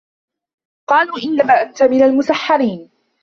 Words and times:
قالوا 0.89 1.17
إِنَّما 1.23 1.61
أَنتَ 1.61 1.83
مِنَ 1.83 2.03
المُسَحَّرينَ 2.03 2.89